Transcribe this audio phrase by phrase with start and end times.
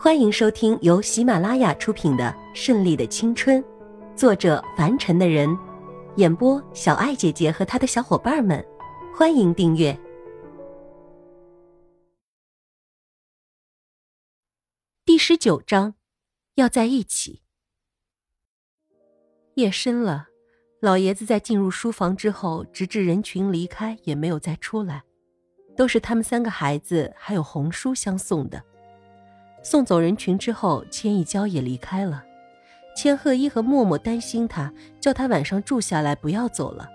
[0.00, 3.60] 欢迎收听由喜马拉雅出品的《顺利的青春》，
[4.14, 5.58] 作者凡尘的人，
[6.14, 8.64] 演播小爱姐姐和她的小伙伴们。
[9.12, 9.98] 欢迎订阅
[15.04, 15.94] 第十九章，
[16.54, 17.42] 要在一起。
[19.54, 20.28] 夜深了，
[20.80, 25.02] 老爷子在进入书房之后，直至人群离开也没有再出来，
[25.76, 28.62] 都是他们三个孩子还有红叔相送的。
[29.70, 32.24] 送走人群之后，千一娇也离开了。
[32.96, 36.88] 千鹤一和默默担心他，叫他晚上住下来，不要走了。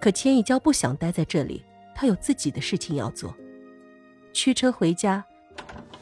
[0.00, 1.62] 可千一娇不想待在这里，
[1.94, 3.36] 她有自己的事情要做。
[4.32, 5.22] 驱车回家，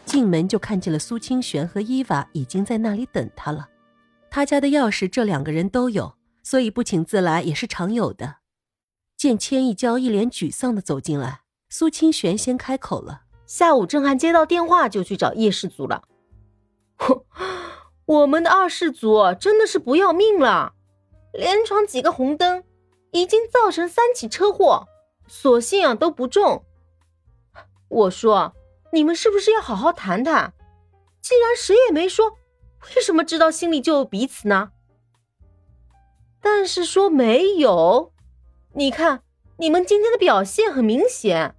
[0.05, 3.69] 进门就看见了苏清玄和伊娃已经在那里等他了。
[4.30, 6.14] 他家的钥匙这两个人都有，
[6.45, 8.36] 所以不请自来也是常有的。
[9.16, 13.23] 见千一娇一脸沮丧的走进来，苏清玄先开口了。
[13.46, 16.02] 下午，郑汉接到电话就去找叶氏族了。
[16.96, 17.23] 哼，
[18.05, 20.75] 我们的二世祖真的是不要命了，
[21.33, 22.64] 连闯几个红灯，
[23.12, 24.86] 已经造成三起车祸，
[25.28, 26.64] 所幸啊都不重。
[27.88, 28.53] 我说，
[28.92, 30.53] 你们是不是要好好谈谈？
[31.22, 32.33] 既然谁也没说，
[32.97, 34.72] 为什么知道心里就有彼此呢？
[36.41, 38.12] 但是说没有，
[38.75, 39.22] 你看
[39.58, 41.55] 你们今天的表现很明显，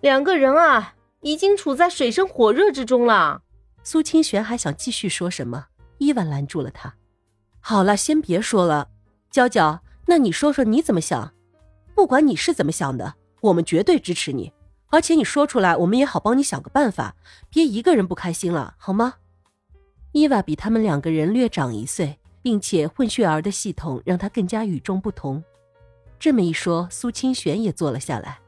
[0.00, 0.94] 两个人啊。
[1.22, 3.42] 已经处在水深火热之中了。
[3.82, 5.66] 苏清玄还想继续说什么，
[5.98, 6.94] 伊万拦住了他。
[7.60, 8.88] 好了，先别说了。
[9.30, 11.32] 娇娇，那你说说你怎么想？
[11.94, 14.52] 不管你是怎么想的，我们绝对支持你。
[14.88, 17.14] 而且你说出来，我们也好帮你想个办法，
[17.48, 19.14] 别一个人不开心了，好吗？
[20.10, 25.42] 伊娃比他们两个人略长一岁，并且混血儿的系统让她更加与众不同。
[26.18, 28.38] 这么一说，苏清玄也坐了下来。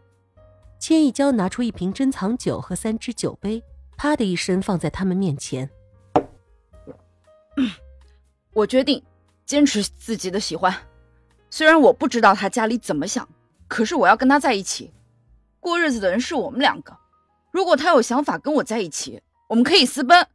[0.86, 3.64] 千一娇拿出一瓶珍藏酒和三只酒杯，
[3.96, 5.70] 啪的一声放在他们面前。
[8.52, 9.02] 我决定
[9.46, 10.76] 坚持自己的喜欢，
[11.48, 13.26] 虽然我不知道他家里怎么想，
[13.66, 14.92] 可是我要跟他在一起。
[15.58, 16.94] 过日子的人是我们两个，
[17.50, 20.28] 如果他有想法跟我在一起，我们可以私奔。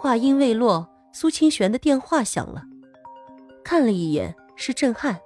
[0.00, 2.64] 话音未落，苏清玄的电话响了，
[3.62, 5.20] 看了一眼是震撼。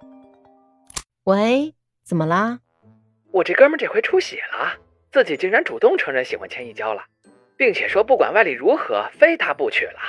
[1.24, 1.74] 喂，
[2.04, 2.60] 怎么啦？
[3.36, 4.78] 我这哥们这回出血了，
[5.12, 7.04] 自己竟然主动承认喜欢千一娇了，
[7.54, 10.00] 并且说不管外力如何，非他不娶了。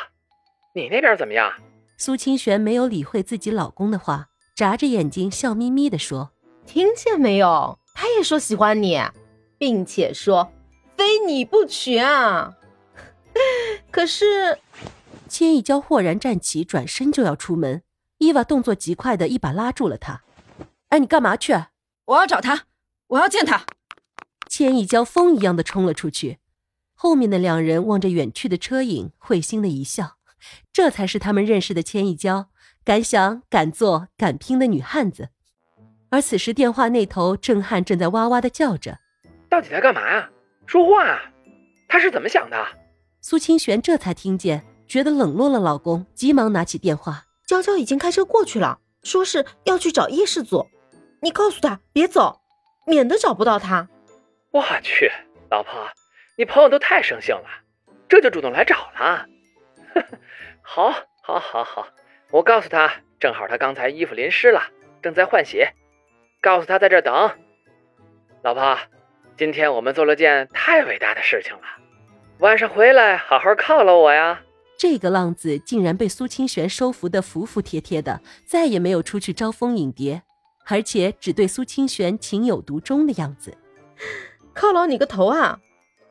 [0.73, 1.51] 你那边怎么样？
[1.97, 6.31] 苏清玄没有理会自己老公的话，眨着眼睛笑眯眯地说
[6.65, 7.77] ：“听见没有？
[7.93, 8.97] 他也说喜欢你，
[9.57, 10.53] 并且说
[10.95, 12.55] 非你不娶啊。
[13.91, 14.57] 可是，
[15.27, 17.83] 千一娇豁然站起，转身就要出门。
[18.19, 20.21] 伊娃动作极快的一把拉住了他
[20.87, 21.53] ：“哎，你干嘛去？
[22.05, 22.63] 我要找他。”
[23.07, 23.65] 我要见他。
[24.49, 26.39] 千一娇风一样的冲了出去，
[26.95, 30.17] 后面的两人望着远去的车影，会心的一笑。
[30.71, 32.49] 这才是他们认识的千一娇，
[32.83, 35.29] 敢想敢做敢拼的女汉子。
[36.09, 38.99] 而此时电话那头，郑汉正在哇哇的叫着
[39.49, 40.29] ：“到底在干嘛呀？
[40.65, 41.19] 说话啊！
[41.87, 42.65] 他是怎么想的？”
[43.21, 50.65] 苏清玄这才听见，觉得冷落了老公，急忙拿起电话：“娇娇已经开车过去了，说是要去找叶世祖，
[51.21, 52.39] 你告诉他别走。”
[52.87, 53.89] 免得找不到他。
[54.51, 55.11] 我去，
[55.51, 55.87] 老婆，
[56.37, 57.49] 你朋友都太生性了，
[58.07, 59.25] 这就主动来找了。
[60.63, 61.87] 好，好，好，好，
[62.31, 64.63] 我告诉他，正好他刚才衣服淋湿了，
[65.01, 65.65] 正在换洗，
[66.41, 67.31] 告诉他在这等。
[68.41, 68.77] 老婆，
[69.37, 71.63] 今天我们做了件太伟大的事情了，
[72.39, 74.41] 晚上回来好好犒劳我呀。
[74.79, 80.21] 这个浪子竟然被苏清玄收服的服服帖帖的，再也没有出去招蜂引蝶。
[80.69, 83.57] 而且只对苏清玄情有独钟的样子，
[84.53, 85.59] 犒劳你个头啊！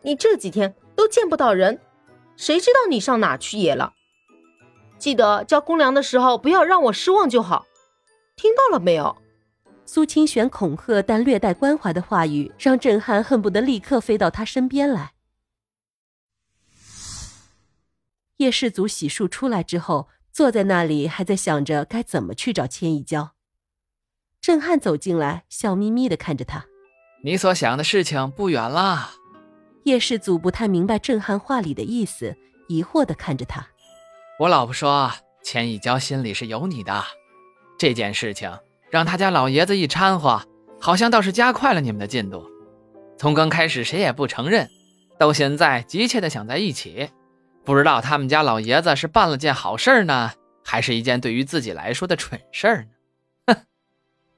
[0.03, 1.81] 你这几天都见不到人，
[2.37, 3.93] 谁知道你上哪去野了？
[4.99, 7.67] 记得交公粮的时候不要让我失望就好，
[8.35, 9.17] 听到了没有？
[9.85, 15.13] 苏清玄恐吓但略带关怀的话语，让郑汉恨不得立刻飞到他身边来。
[18.39, 23.36] 叶氏族洗漱出来之后，坐在那里还在想着该怎么去找千一娇。
[24.47, 26.67] 郑汉走进来，笑眯眯的看着他
[27.25, 29.11] ：“你所想的事情不远了。”
[29.83, 32.37] 叶氏祖不太明白震撼话里的意思，
[32.69, 33.67] 疑惑的看着他
[34.39, 35.11] ：“我老婆说，
[35.43, 37.03] 钱一娇心里是有你的，
[37.77, 38.57] 这件事情
[38.89, 40.41] 让他家老爷子一掺和，
[40.81, 42.49] 好像倒是加快了你们的进度。
[43.19, 44.71] 从刚开始谁也不承认，
[45.19, 47.11] 到现在急切的想在一起，
[47.65, 50.31] 不知道他们家老爷子是办了件好事呢，
[50.65, 52.91] 还是一件对于自己来说的蠢事呢？”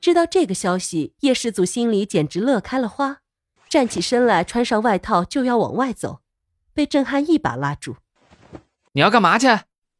[0.00, 3.18] 知道这个消息，叶世祖心里简直乐开了花，
[3.68, 6.20] 站起身来，穿上外套就要往外走。
[6.72, 7.96] 被郑汉一把拉住。
[8.92, 9.48] 你要干嘛去？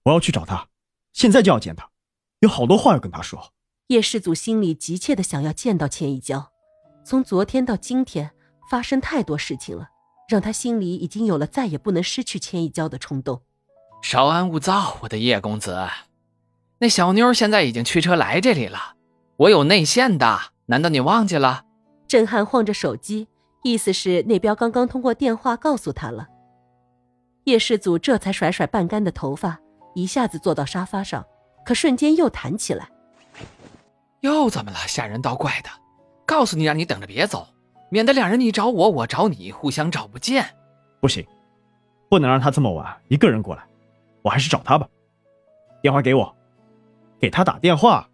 [0.05, 0.69] 我要去找他，
[1.12, 1.91] 现在就要见他，
[2.39, 3.53] 有好多话要跟他说。
[3.89, 6.53] 叶世祖心里急切的想要见到千一娇，
[7.05, 8.31] 从昨天到今天
[8.71, 9.89] 发生太多事情了，
[10.29, 13.43] 让他心里已经有了再也不能失去千一娇的冲动。
[14.03, 15.89] 稍安勿躁，我的叶公子。
[16.79, 18.95] 那小妞现在已经驱车来这里了，
[19.38, 20.37] 我有内线的，
[20.67, 21.64] 难道你忘记了？
[22.08, 23.29] 郑汉晃着手机，
[23.62, 26.26] 意思是那边刚刚通过电话告诉他了。
[27.44, 29.56] 叶世祖这才甩甩半干的头发，
[29.94, 31.25] 一下子坐到沙发上，
[31.64, 32.88] 可瞬间又弹起来。
[34.23, 34.79] 又怎么了？
[34.88, 35.70] 吓人倒怪的！
[36.26, 37.46] 告诉你，让你等着别走，
[37.90, 40.44] 免得两人你找我，我找你，互相找不见。
[41.00, 41.25] 不行，
[42.11, 43.62] 不能让他这么晚一个人过来，
[44.23, 44.88] 我还是找他吧。
[45.81, 46.35] 电话给我，
[47.20, 48.11] 给他打电话，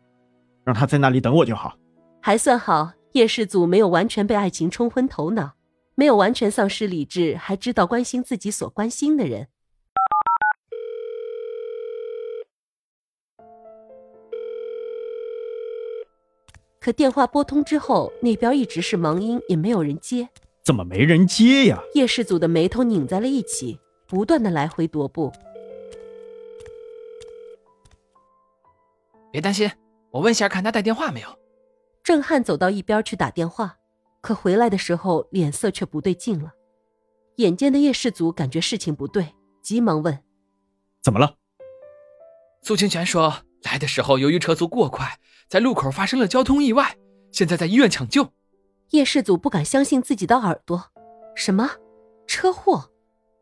[0.64, 1.76] 让他在那里等我就好。
[2.20, 5.52] 还算好，叶世祖没有完全被爱情冲昏头脑，
[5.94, 9.48] 没有完全丧失理智，还知道关心自己所关心的人。
[16.80, 20.28] 可电话拨通之后，那边一直是忙音，也没有人接。
[20.62, 21.82] 怎么没人接呀？
[21.94, 25.32] 叶世祖的眉头拧在了一起，不断的来回踱步。
[29.30, 29.70] 别担心，
[30.14, 31.28] 我问下看他带电话没有。
[32.04, 33.76] 郑汉走到一边去打电话，
[34.20, 36.52] 可回来的时候脸色却不对劲了。
[37.38, 40.16] 眼尖的叶世祖感觉事情不对，急忙问
[41.02, 41.34] ：“怎么了？”
[42.62, 45.18] 苏清泉说：“来的时候由于车速过快。”
[45.50, 46.96] 在路口发生了交通意外，
[47.32, 48.28] 现在在医院抢救。
[48.90, 50.92] 叶世祖不敢相信自己的耳朵，
[51.34, 51.68] 什么
[52.28, 52.92] 车祸？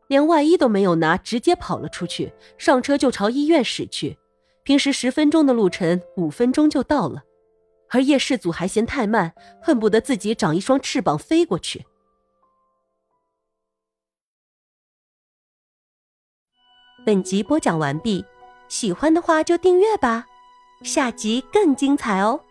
[0.07, 4.17] 连外衣都没有拿，直接跑了出去，上车就朝医院驶去。
[4.63, 7.23] 平时十分钟的路程，五分钟就到了，
[7.89, 11.85] 而叶世祖还嫌太慢，恨不得自己长一双翅膀飞过去。
[17.05, 18.23] 本集播讲完毕，
[18.69, 20.25] 喜欢的话就订阅吧。
[20.81, 22.41] 下集更精彩哦！